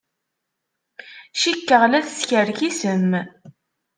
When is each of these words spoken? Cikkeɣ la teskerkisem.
Cikkeɣ 1.41 1.83
la 1.87 1.99
teskerkisem. 2.07 3.09